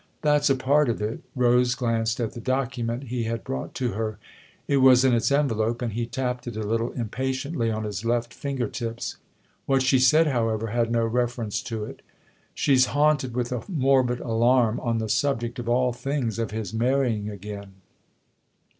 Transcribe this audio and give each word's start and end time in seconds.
"That's 0.23 0.49
a 0.49 0.55
part 0.55 0.89
of 0.89 0.99
it." 0.99 1.19
Rose 1.35 1.75
glanced 1.75 2.19
at 2.19 2.31
the 2.33 2.41
docu 2.41 2.83
ment 2.83 3.03
he 3.09 3.25
had 3.25 3.43
brought 3.43 3.75
to 3.75 3.89
her; 3.91 4.17
it 4.67 4.77
was 4.77 5.05
in 5.05 5.13
its 5.13 5.29
enve 5.31 5.55
lope, 5.55 5.79
and 5.83 5.93
he 5.93 6.07
tapped 6.07 6.47
it 6.47 6.57
a 6.57 6.63
little 6.65 6.91
impatiently 6.93 7.69
on 7.69 7.83
his 7.83 8.03
left 8.03 8.33
finger 8.33 8.67
tips. 8.67 9.17
What 9.67 9.83
she 9.83 9.99
said, 9.99 10.25
however, 10.25 10.69
had 10.69 10.89
no 10.89 11.05
reference 11.05 11.61
to 11.69 11.85
it." 11.85 12.01
She's 12.55 12.87
haunted 12.97 13.35
with 13.35 13.51
a 13.51 13.63
morbid 13.69 14.17
56 14.17 14.19
THE 14.21 14.23
OTHER 14.23 14.33
HOUSE 14.33 14.39
alarm 14.41 14.79
on 14.79 14.97
the 14.97 15.07
subject, 15.09 15.59
of 15.59 15.69
all 15.69 15.93
things, 15.93 16.39
of 16.39 16.49
his 16.49 16.73
marry 16.73 17.13
ing 17.15 17.29
again." 17.29 17.73